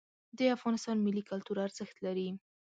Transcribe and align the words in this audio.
د 0.37 0.39
افغانستان 0.55 0.97
ملي 1.05 1.23
کلتور 1.29 1.57
ارزښت 1.67 1.95
لري. 2.05 2.29